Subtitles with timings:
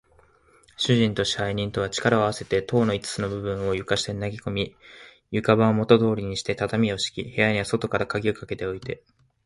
[0.77, 4.75] 主人と支配人とは、力をあわせて塔の五つの部分を床下に投げこみ、
[5.29, 9.03] 床板をもとどおりにして、畳をしき、部屋には外からかぎをかけておいて、